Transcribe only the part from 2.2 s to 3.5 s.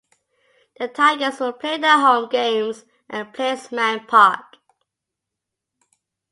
games at